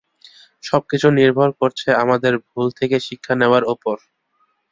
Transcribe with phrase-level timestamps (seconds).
[0.63, 3.95] সবকিছু নির্ভর করছে আমাদের ভুল থেকে শিক্ষা নেওয়ার উপর।